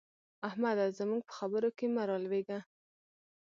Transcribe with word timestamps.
احمده! 0.47 0.85
زموږ 0.99 1.21
په 1.27 1.33
خبرو 1.39 1.69
کې 1.77 1.85
مه 1.95 2.03
رالوېږه. 2.09 2.59